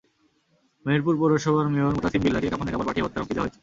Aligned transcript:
মেহেরপুর 0.85 1.13
পৌরসভার 1.19 1.67
মেয়র 1.73 1.95
মোতাছিম 1.95 2.21
বিল্লাহকে 2.23 2.51
কাফনের 2.51 2.73
কাপড় 2.73 2.87
পাঠিয়ে 2.87 3.05
হত্যার 3.05 3.21
হুমকি 3.21 3.33
দেওয়া 3.35 3.45
হয়েছে। 3.45 3.59